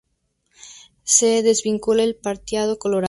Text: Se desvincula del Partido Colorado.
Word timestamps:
Se 1.03 1.43
desvincula 1.43 2.01
del 2.01 2.15
Partido 2.15 2.79
Colorado. 2.79 2.99